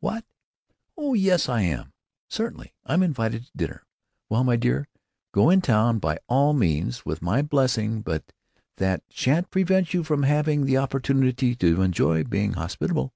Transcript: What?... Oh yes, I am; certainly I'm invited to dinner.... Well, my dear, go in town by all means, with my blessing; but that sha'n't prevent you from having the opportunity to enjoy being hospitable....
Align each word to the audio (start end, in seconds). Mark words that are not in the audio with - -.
What?... 0.00 0.24
Oh 0.96 1.12
yes, 1.12 1.46
I 1.46 1.60
am; 1.60 1.92
certainly 2.30 2.72
I'm 2.86 3.02
invited 3.02 3.44
to 3.44 3.50
dinner.... 3.54 3.84
Well, 4.30 4.42
my 4.42 4.56
dear, 4.56 4.88
go 5.30 5.50
in 5.50 5.60
town 5.60 5.98
by 5.98 6.20
all 6.26 6.54
means, 6.54 7.04
with 7.04 7.20
my 7.20 7.42
blessing; 7.42 8.00
but 8.00 8.32
that 8.78 9.02
sha'n't 9.10 9.50
prevent 9.50 9.92
you 9.92 10.02
from 10.02 10.22
having 10.22 10.64
the 10.64 10.78
opportunity 10.78 11.54
to 11.56 11.82
enjoy 11.82 12.24
being 12.24 12.54
hospitable.... 12.54 13.12